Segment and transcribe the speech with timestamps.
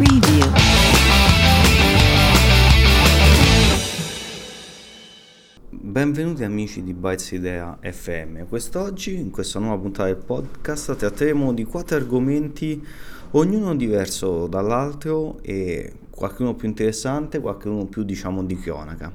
[0.00, 0.46] Preview.
[5.68, 8.46] Benvenuti amici di Bytes Idea FM.
[8.48, 12.82] Quest'oggi, in questa nuova puntata del podcast, tratteremo di quattro argomenti,
[13.32, 19.12] ognuno diverso dall'altro e qualcuno più interessante, qualcuno più diciamo di cronaca.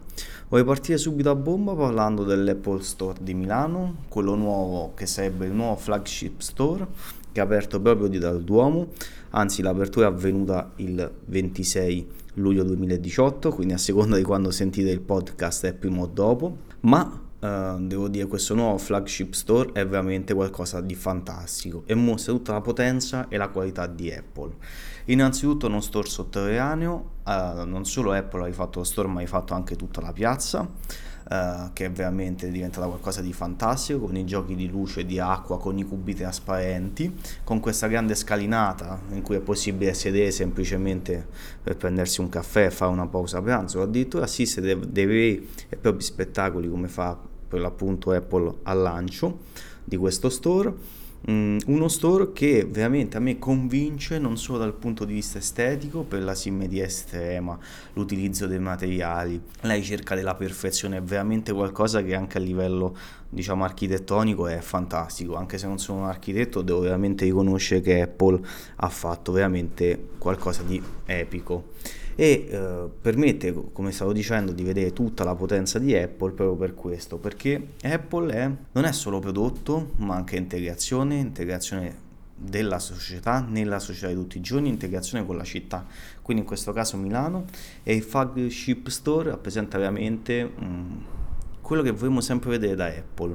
[0.49, 5.53] Voglio partire subito a bomba parlando dell'Apple Store di Milano, quello nuovo che sarebbe il
[5.53, 8.93] nuovo flagship store che è aperto proprio di dal Duomo,
[9.31, 15.01] anzi l'apertura è avvenuta il 26 luglio 2018, quindi a seconda di quando sentite il
[15.01, 20.33] podcast è prima o dopo, ma Uh, devo dire questo nuovo flagship store è veramente
[20.33, 24.53] qualcosa di fantastico e mostra tutta la potenza e la qualità di Apple.
[25.07, 29.53] Innanzitutto uno store sotterraneo, uh, non solo Apple ha fatto lo store ma ha fatto
[29.53, 30.67] anche tutta la piazza
[31.29, 35.19] uh, che è veramente diventata qualcosa di fantastico con i giochi di luce e di
[35.19, 41.25] acqua, con i cubi trasparenti, con questa grande scalinata in cui è possibile sedere semplicemente
[41.61, 45.75] per prendersi un caffè e fare una pausa pranzo, o addirittura assistere dei veri e
[45.75, 47.17] propri spettacoli come fa
[47.47, 49.39] per l'appunto Apple al lancio
[49.83, 55.05] di questo store Mm, uno store che veramente a me convince non solo dal punto
[55.05, 57.57] di vista estetico per la simmetria estrema,
[57.93, 62.95] l'utilizzo dei materiali, la ricerca della perfezione, è veramente qualcosa che anche a livello
[63.27, 68.39] diciamo architettonico è fantastico, anche se non sono un architetto devo veramente riconoscere che Apple
[68.75, 71.73] ha fatto veramente qualcosa di epico
[72.15, 76.73] e eh, permette, come stavo dicendo, di vedere tutta la potenza di Apple proprio per
[76.73, 82.03] questo, perché Apple è, non è solo prodotto, ma anche integrazione, integrazione
[82.37, 85.85] della società nella società di tutti i giorni, integrazione con la città,
[86.21, 87.45] quindi in questo caso Milano
[87.83, 91.03] e il flagship store rappresenta veramente um,
[91.61, 93.33] quello che vorremmo sempre vedere da Apple,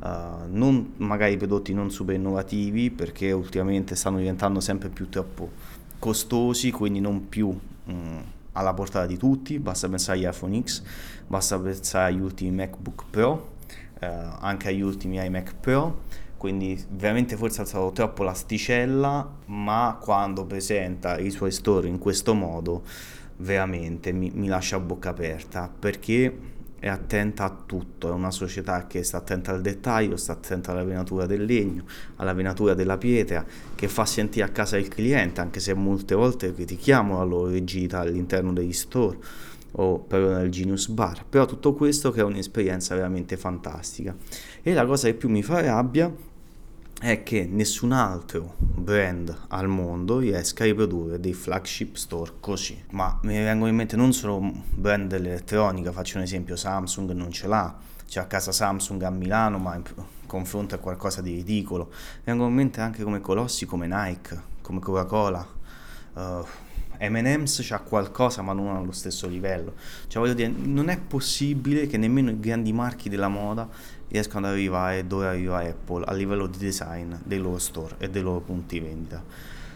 [0.00, 0.08] uh,
[0.48, 5.50] non magari prodotti non super innovativi perché ultimamente stanno diventando sempre più troppo
[5.98, 7.58] costosi, quindi non più
[7.90, 8.18] Mm,
[8.52, 10.82] alla portata di tutti, basta pensare agli iPhone X,
[11.26, 13.54] basta pensare agli ultimi MacBook Pro,
[14.00, 16.02] eh, anche agli ultimi iMac Pro,
[16.36, 22.34] quindi veramente forse ha alzato troppo l'asticella, ma quando presenta i suoi store in questo
[22.34, 22.82] modo
[23.38, 28.86] veramente mi, mi lascia a bocca aperta perché è attenta a tutto, è una società
[28.86, 31.84] che sta attenta al dettaglio, sta attenta alla venatura del legno,
[32.16, 33.44] alla venatura della pietra,
[33.74, 38.00] che fa sentire a casa il cliente, anche se molte volte critichiamo la loro rigidità
[38.00, 39.18] all'interno degli store
[39.78, 44.14] o proprio nel Genius Bar, però tutto questo crea un'esperienza veramente fantastica.
[44.62, 46.12] E la cosa che più mi fa rabbia
[46.98, 52.80] è che nessun altro brand al mondo riesca a riprodurre dei flagship store così.
[52.90, 54.40] Ma mi vengono in mente non solo
[54.74, 57.76] brand dell'elettronica, faccio un esempio, Samsung non ce l'ha,
[58.06, 59.82] c'è a casa Samsung a Milano, ma in
[60.26, 61.88] confronto è qualcosa di ridicolo.
[61.90, 65.44] Mi vengono in mente anche come colossi come Nike, come Coca-Cola.
[66.12, 66.46] Uh,
[67.00, 69.74] M&M's c'ha qualcosa ma non allo stesso livello.
[70.06, 73.68] Cioè voglio dire non è possibile che nemmeno i grandi marchi della moda
[74.08, 78.22] riescano ad arrivare dove arriva Apple a livello di design dei loro store e dei
[78.22, 79.22] loro punti vendita.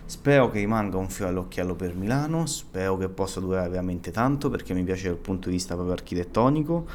[0.05, 4.75] Spero che rimanga un fiore all'occhiello per Milano spero che possa durare veramente tanto perché
[4.75, 6.87] mi piace dal punto di vista proprio architettonico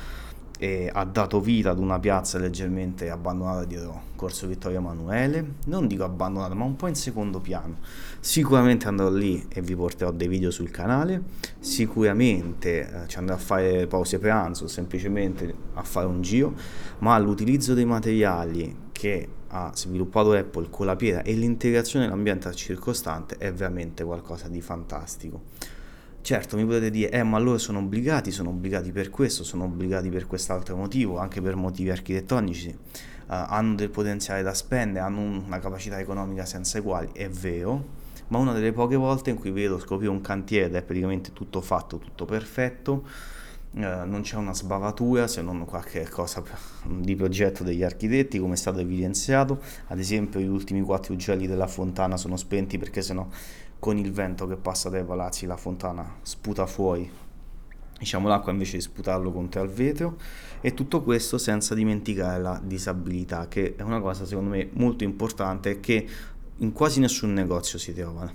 [0.58, 6.04] e ha dato vita ad una piazza leggermente abbandonata dietro Corso Vittorio Emanuele, non dico
[6.04, 7.78] abbandonata ma un po' in secondo piano.
[8.20, 11.22] Sicuramente andrò lì e vi porterò dei video sul canale,
[11.60, 16.54] sicuramente eh, ci andrò a fare pause pranzo, semplicemente a fare un giro,
[17.00, 23.36] ma l'utilizzo dei materiali che ha sviluppato Apple con la pietra e l'integrazione dell'ambiente circostante
[23.38, 25.42] è veramente qualcosa di fantastico.
[26.26, 30.10] Certo, mi potete dire, eh, ma loro sono obbligati, sono obbligati per questo, sono obbligati
[30.10, 32.76] per quest'altro motivo, anche per motivi architettonici, uh,
[33.28, 37.90] hanno del potenziale da spendere, hanno una capacità economica senza eguali, è vero,
[38.30, 41.62] ma una delle poche volte in cui vedo scoprire un cantiere ed è praticamente tutto
[41.62, 43.04] fatto, tutto perfetto,
[43.74, 46.42] uh, non c'è una sbavatura se non qualche cosa
[46.88, 51.68] di progetto degli architetti, come è stato evidenziato, ad esempio gli ultimi quattro ugelli della
[51.68, 53.28] fontana sono spenti perché sennò
[53.86, 57.08] con il vento che passa dai palazzi la fontana sputa fuori.
[58.00, 60.18] Diciamo l'acqua invece di sputarlo contro il vetro.
[60.60, 65.80] E tutto questo senza dimenticare la disabilità che è una cosa secondo me molto importante
[65.82, 66.08] che
[66.58, 68.28] in quasi nessun negozio si trova.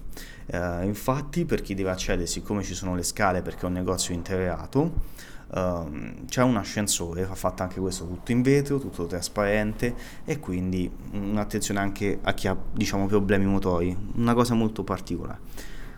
[0.47, 4.15] Eh, infatti per chi deve accedere siccome ci sono le scale perché è un negozio
[4.15, 4.93] integrato
[5.53, 9.95] Uh, c'è un ascensore, fa fatto anche questo tutto in vetro, tutto trasparente
[10.25, 15.41] e quindi un'attenzione anche a chi ha diciamo problemi motori, una cosa molto particolare.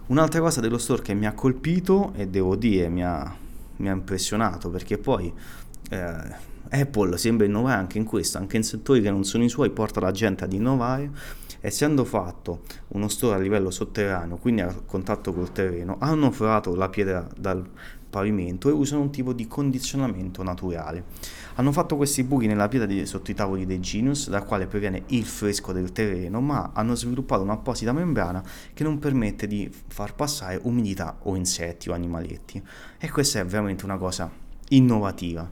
[0.07, 3.35] Un'altra cosa dello store che mi ha colpito e devo dire mi ha,
[3.77, 5.33] mi ha impressionato perché poi
[5.91, 9.69] eh, Apple sembra innovare anche in questo, anche in settori che non sono i suoi,
[9.69, 11.11] porta la gente ad innovare
[11.61, 16.89] essendo fatto uno store a livello sotterraneo, quindi a contatto col terreno, hanno forato la
[16.89, 17.65] pietra dal
[18.13, 21.05] pavimento e usano un tipo di condizionamento naturale.
[21.55, 25.05] Hanno fatto questi buchi nella pietra di, sotto i tavoli dei Genius, dal quale proviene
[25.07, 28.45] il fresco del terreno, ma hanno sviluppato un'apposita membrana
[28.75, 32.63] che non permette di far passare umidità o insetti o animaletti.
[32.99, 34.31] E questa è veramente una cosa
[34.69, 35.51] innovativa.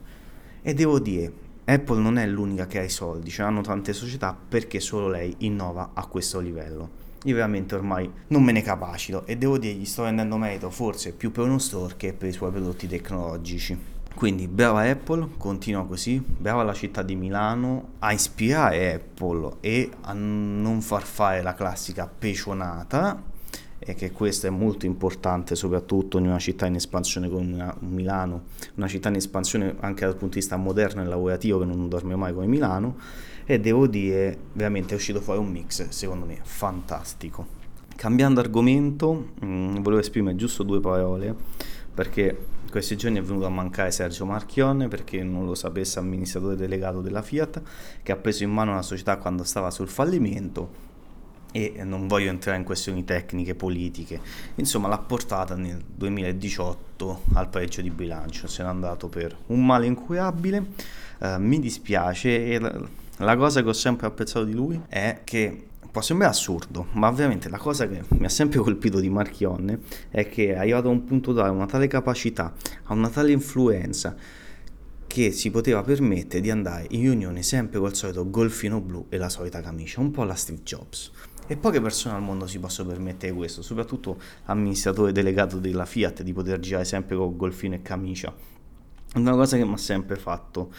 [0.61, 1.33] E devo dire,
[1.65, 5.33] Apple non è l'unica che ha i soldi, ce l'hanno tante società perché solo lei
[5.39, 7.00] innova a questo livello.
[7.25, 11.13] Io veramente ormai non me ne capacito e devo dire gli sto rendendo merito forse
[11.13, 13.77] più per uno store che per i suoi prodotti tecnologici.
[14.15, 20.13] Quindi brava Apple, continua così, brava la città di Milano a ispirare Apple e a
[20.13, 23.29] non far fare la classica pecionata
[23.83, 28.43] e che questo è molto importante soprattutto in una città in espansione come una, Milano,
[28.75, 32.15] una città in espansione anche dal punto di vista moderno e lavorativo che non dorme
[32.15, 32.97] mai come Milano.
[33.43, 37.59] E devo dire veramente è uscito fuori un mix secondo me fantastico.
[37.95, 41.35] Cambiando argomento, mh, mm, volevo esprimere giusto due parole
[41.93, 42.37] perché
[42.69, 47.23] questi giorni è venuto a mancare Sergio Marchionne perché non lo sapesse amministratore delegato della
[47.23, 47.61] Fiat
[48.03, 50.89] che ha preso in mano la società quando stava sul fallimento
[51.51, 54.19] e non voglio entrare in questioni tecniche, politiche,
[54.55, 59.85] insomma l'ha portata nel 2018 al pareggio di bilancio, se n'è andato per un male
[59.85, 60.65] incurabile,
[61.19, 62.45] uh, mi dispiace.
[62.45, 62.79] E la,
[63.17, 67.49] la cosa che ho sempre apprezzato di lui è che può sembrare assurdo, ma ovviamente
[67.49, 71.03] la cosa che mi ha sempre colpito di Marchionne è che è arrivato a un
[71.03, 72.53] punto tale, una tale capacità,
[72.83, 74.15] a una tale influenza
[75.05, 79.27] che si poteva permettere di andare in riunione sempre col solito golfino blu e la
[79.27, 81.11] solita camicia, un po' la Steve Jobs.
[81.51, 86.31] E poche persone al mondo si possono permettere questo, soprattutto l'amministratore delegato della Fiat di
[86.31, 88.33] poter girare sempre con golfino e camicia.
[89.15, 90.71] Una cosa che mi ha sempre fatto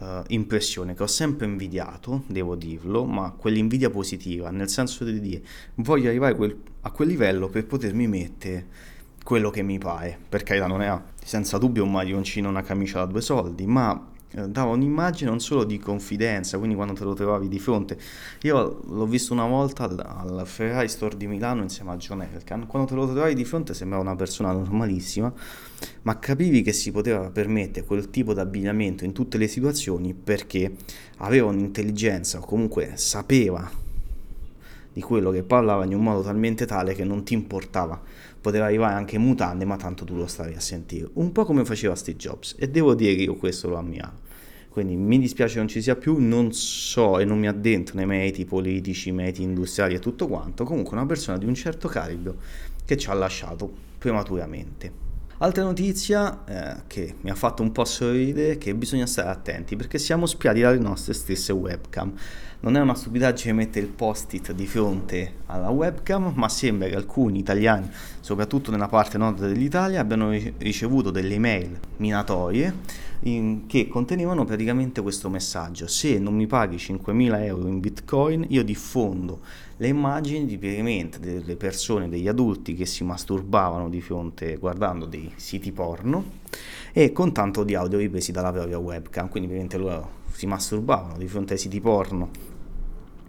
[0.00, 5.44] uh, impressione, che ho sempre invidiato, devo dirlo, ma quell'invidia positiva, nel senso di dire
[5.74, 8.66] voglio arrivare quel, a quel livello per potermi mettere
[9.22, 10.18] quello che mi pare.
[10.28, 14.72] Per carità non è senza dubbio un maglioncino, una camicia da due soldi, ma dava
[14.72, 17.98] un'immagine non solo di confidenza, quindi quando te lo trovavi di fronte.
[18.42, 22.66] Io l'ho visto una volta al, al Ferrari Store di Milano insieme a John Elkan,
[22.66, 25.32] quando te lo trovavi di fronte sembrava una persona normalissima,
[26.02, 30.74] ma capivi che si poteva permettere quel tipo di abbigliamento in tutte le situazioni perché
[31.18, 33.84] aveva un'intelligenza o comunque sapeva
[34.96, 38.00] di quello che parlava in un modo talmente tale che non ti importava.
[38.46, 41.08] Poteva arrivare anche in mutande, ma tanto tu lo stavi a sentire.
[41.14, 42.54] Un po' come faceva Steve Jobs.
[42.56, 44.20] E devo dire che io questo lo ammiro.
[44.68, 48.44] Quindi mi dispiace non ci sia più, non so e non mi addentro nei meriti
[48.44, 52.36] politici, meriti industriali e tutto quanto, comunque una persona di un certo calibro
[52.84, 55.05] che ci ha lasciato prematuramente.
[55.38, 59.76] Altra notizia eh, che mi ha fatto un po' sorridere è che bisogna stare attenti
[59.76, 62.10] perché siamo spiati dalle nostre stesse webcam.
[62.60, 67.38] Non è una stupidaggine mettere il post-it di fronte alla webcam, ma sembra che alcuni
[67.38, 67.90] italiani,
[68.20, 72.72] soprattutto nella parte nord dell'Italia, abbiano ricevuto delle email minatorie
[73.20, 75.86] in, che contenevano praticamente questo messaggio.
[75.86, 79.40] Se non mi paghi 5.000 euro in bitcoin, io diffondo
[79.78, 85.32] le immagini di veramente delle persone, degli adulti che si masturbavano di fronte guardando dei
[85.36, 86.24] siti porno
[86.92, 89.28] e con tanto di audio ripresi dalla propria webcam.
[89.28, 92.54] Quindi veramente loro si masturbavano di fronte ai siti porno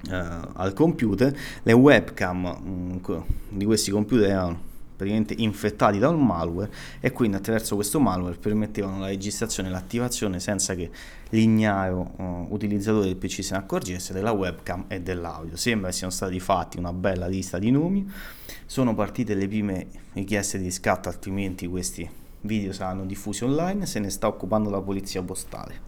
[0.10, 4.60] Uh, al computer, le webcam um, di questi computer erano
[4.98, 10.40] praticamente infettati da un malware e quindi attraverso questo malware permettevano la registrazione e l'attivazione
[10.40, 10.90] senza che
[11.30, 15.56] l'ignaro uh, utilizzatore del PC se ne accorgesse della webcam e dell'audio.
[15.56, 18.12] Sembra siano stati fatti una bella lista di nomi,
[18.66, 22.10] sono partite le prime richieste di riscatto, altrimenti questi
[22.42, 25.86] video saranno diffusi online, se ne sta occupando la polizia postale.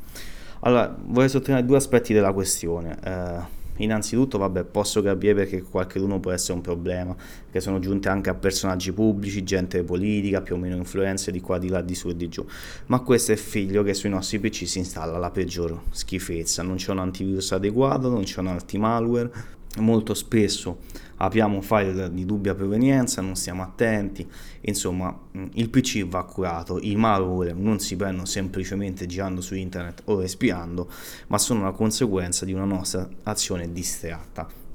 [0.62, 3.00] Allora, vorrei sottolineare due aspetti della questione.
[3.04, 7.16] Uh, Innanzitutto, vabbè, posso capire perché qualcuno può essere un problema,
[7.52, 11.58] che sono giunte anche a personaggi pubblici, gente politica, più o meno influenze di qua,
[11.58, 12.46] di là, di su e di giù.
[12.88, 16.92] Ma questo è figlio che sui nostri PC si installa la peggior schifezza, non c'è
[16.92, 19.32] un antivirus adeguato, non c'è un anti-malware,
[19.80, 20.80] molto spesso
[21.18, 24.28] apriamo file di dubbia provenienza, non stiamo attenti,
[24.62, 25.18] insomma
[25.54, 30.90] il PC va curato, i malware non si prendono semplicemente girando su internet o respirando,
[31.28, 34.69] ma sono una conseguenza di una nostra azione distratta.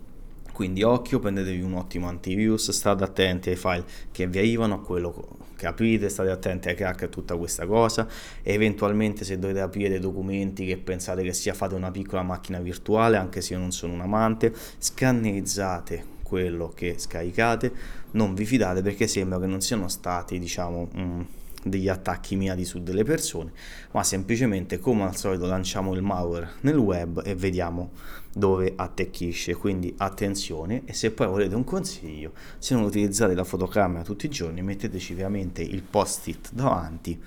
[0.55, 5.27] Quindi occhio, prendetevi un ottimo antivirus, state attenti ai file che vi arrivano, a quello
[5.57, 8.07] che aprite, state attenti ai crack e a tutta questa cosa.
[8.41, 13.17] Eventualmente se dovete aprire dei documenti che pensate che sia fate una piccola macchina virtuale,
[13.17, 17.73] anche se io non sono un amante, scannerizzate quello che scaricate,
[18.13, 21.21] non vi fidate perché sembra che non siano stati, diciamo, mh, mm,
[21.65, 23.53] degli attacchi mirati su delle persone,
[23.93, 27.91] ma semplicemente come al solito lanciamo il malware nel web e vediamo
[28.33, 29.55] dove attecchisce.
[29.55, 34.31] Quindi attenzione e se poi volete un consiglio, se non utilizzate la fotocamera tutti i
[34.31, 37.21] giorni, metteteci veramente il post-it davanti,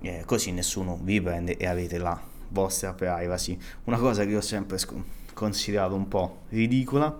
[0.00, 3.58] eh, così nessuno vi prende e avete la vostra privacy.
[3.84, 4.78] Una cosa che ho sempre
[5.32, 7.18] considerato un po' ridicola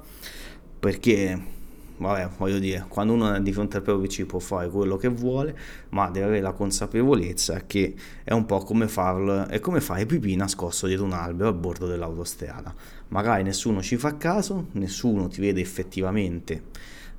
[0.79, 1.61] perché
[2.09, 5.09] vabbè, voglio dire, quando uno è di fronte al proprio PC può fare quello che
[5.09, 5.57] vuole,
[5.91, 10.37] ma deve avere la consapevolezza che è un po' come farlo, è come fare pipì
[10.37, 12.75] nascosto dietro un albero a bordo dell'autostrada.
[13.09, 16.65] Magari nessuno ci fa caso, nessuno ti vede effettivamente,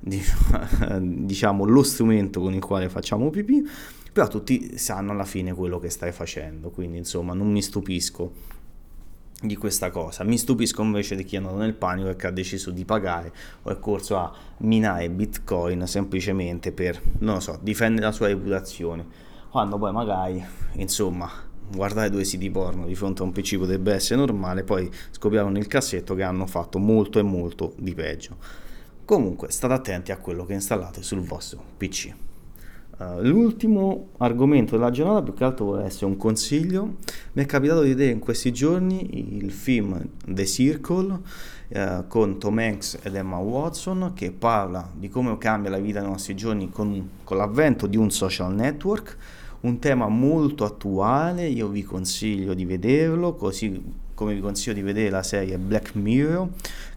[0.00, 3.66] diciamo, lo strumento con il quale facciamo pipì,
[4.12, 8.53] però tutti sanno alla fine quello che stai facendo, quindi insomma non mi stupisco
[9.40, 10.24] di questa cosa.
[10.24, 13.32] Mi stupisco invece di chi è andato nel panico e che ha deciso di pagare
[13.62, 19.06] o è corso a minare bitcoin semplicemente per, non lo so, difendere la sua reputazione.
[19.50, 21.30] Quando poi magari, insomma,
[21.70, 25.66] guardare due siti porno di fronte a un PC potrebbe essere normale, poi scopriamo nel
[25.66, 28.36] cassetto che hanno fatto molto e molto di peggio.
[29.04, 32.14] Comunque, state attenti a quello che installate sul vostro PC.
[32.96, 36.98] Uh, l'ultimo argomento della giornata più che altro vuole essere un consiglio.
[37.32, 41.20] Mi è capitato di vedere in questi giorni il film The Circle
[41.70, 46.08] uh, con Tom Hanks ed Emma Watson che parla di come cambia la vita nei
[46.08, 49.16] nostri giorni con, con l'avvento di un social network,
[49.62, 55.10] un tema molto attuale, io vi consiglio di vederlo, così come vi consiglio di vedere
[55.10, 56.48] la serie Black Mirror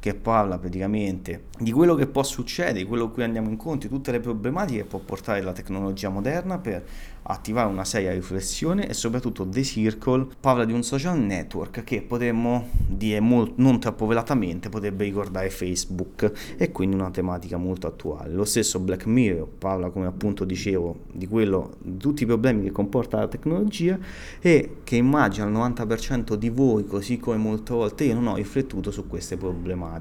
[0.08, 4.20] che parla praticamente di quello che può succedere, quello a cui andiamo incontro, tutte le
[4.20, 6.86] problematiche che può portare la tecnologia moderna per
[7.30, 12.70] attivare una seria riflessione e soprattutto The Circle parla di un social network che potremmo
[12.88, 18.32] dire molto, non troppo velatamente potrebbe ricordare Facebook e quindi una tematica molto attuale.
[18.34, 22.72] Lo stesso Black Mirror parla come appunto dicevo di quello di tutti i problemi che
[22.72, 23.98] comporta la tecnologia
[24.40, 28.90] e che immagina il 90% di voi così come molte volte io non ho riflettuto
[28.92, 29.97] su queste problematiche.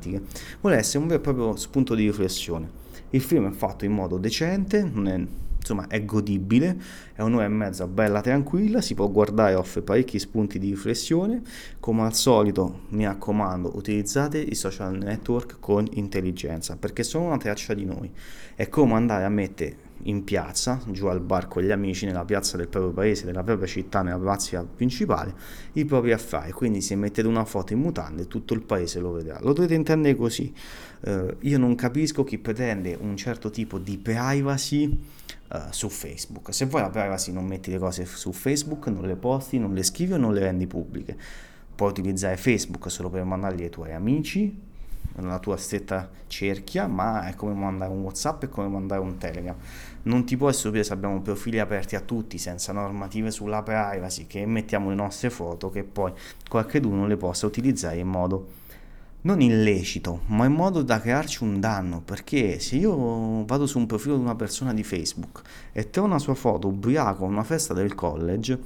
[0.61, 2.85] Vuole essere un vero e proprio spunto di riflessione.
[3.11, 5.21] Il film è fatto in modo decente, non è
[5.67, 6.77] insomma è godibile,
[7.13, 11.43] è un'ora e mezza bella tranquilla, si può guardare, offre parecchi spunti di riflessione,
[11.81, 17.75] come al solito mi raccomando utilizzate i social network con intelligenza perché sono una traccia
[17.75, 18.11] di noi,
[18.55, 22.57] è come andare a mettere in piazza, giù al bar con gli amici, nella piazza
[22.57, 25.35] del proprio paese, della propria città, nella piazza principale,
[25.73, 26.53] i propri affari.
[26.53, 29.39] Quindi se mettete una foto in mutande tutto il paese lo vedrà.
[29.41, 30.53] Lo dovete intendere così.
[31.01, 34.99] Uh, io non capisco chi pretende un certo tipo di privacy
[35.53, 36.53] uh, su Facebook.
[36.53, 39.83] Se vuoi la privacy non metti le cose su Facebook, non le posti, non le
[39.83, 41.17] scrivi o non le rendi pubbliche.
[41.75, 44.65] Puoi utilizzare Facebook solo per mandarli ai tuoi amici,
[45.17, 49.57] nella tua stretta cerchia, ma è come mandare un WhatsApp e come mandare un Telegram.
[50.03, 54.45] Non ti può stupire se abbiamo profili aperti a tutti senza normative sulla privacy, che
[54.47, 56.13] mettiamo le nostre foto, che poi
[56.49, 58.65] qualcuno le possa utilizzare in modo
[59.27, 63.87] non illecito, ma in modo da crearci un danno, perché se io vado su un
[63.87, 65.43] profilo di una persona di Facebook
[65.73, 68.57] e trovo una sua foto ubriaco a una festa del college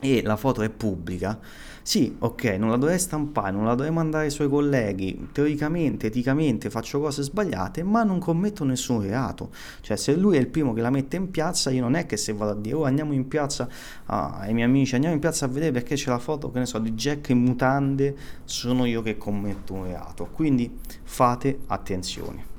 [0.00, 1.38] e la foto è pubblica,
[1.82, 6.70] sì, ok, non la dovrei stampare, non la dovrei mandare ai suoi colleghi, teoricamente, eticamente
[6.70, 9.50] faccio cose sbagliate, ma non commetto nessun reato.
[9.80, 12.16] Cioè, se lui è il primo che la mette in piazza, io non è che
[12.16, 13.68] se vado a dire, oh, andiamo in piazza
[14.06, 16.66] ah, ai miei amici, andiamo in piazza a vedere perché c'è la foto, che ne
[16.66, 18.14] so, di Jack in mutande,
[18.44, 20.28] sono io che commetto un reato.
[20.30, 22.49] Quindi fate attenzione.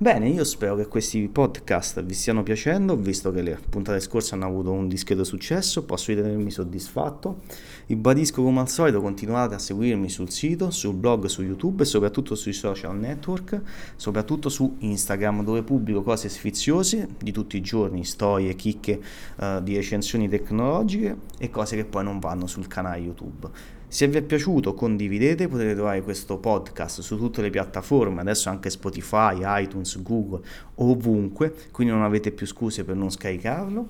[0.00, 4.46] Bene, io spero che questi podcast vi stiano piacendo, visto che le puntate scorse hanno
[4.46, 7.40] avuto un discreto successo, posso ritenermi soddisfatto.
[7.86, 12.36] Ribadisco come al solito, continuate a seguirmi sul sito, sul blog, su YouTube e soprattutto
[12.36, 13.60] sui social network,
[13.96, 19.00] soprattutto su Instagram dove pubblico cose sfiziose di tutti i giorni, storie, chicche
[19.38, 23.50] uh, di recensioni tecnologiche e cose che poi non vanno sul canale YouTube.
[23.90, 28.68] Se vi è piaciuto condividete, potete trovare questo podcast su tutte le piattaforme, adesso anche
[28.68, 33.88] Spotify, iTunes, Google, ovunque, quindi non avete più scuse per non scaricarlo.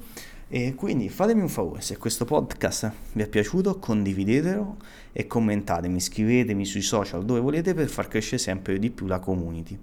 [0.51, 4.77] E quindi fatemi un favore, se questo podcast vi è piaciuto condividetelo
[5.13, 9.77] e commentatemi, scrivetemi sui social dove volete per far crescere sempre di più la community.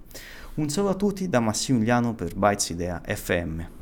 [0.54, 3.75] Un saluto a tutti da Massimiliano per Bytes Idea FM.